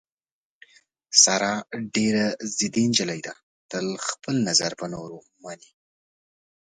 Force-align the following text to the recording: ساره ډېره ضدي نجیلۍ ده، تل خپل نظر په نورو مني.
ساره 1.23 1.53
ډېره 1.95 2.25
ضدي 2.57 2.85
نجیلۍ 2.89 3.19
ده، 3.27 3.33
تل 3.71 3.85
خپل 4.07 4.35
نظر 4.47 4.71
په 4.79 4.85
نورو 4.93 5.17
مني. 5.43 5.69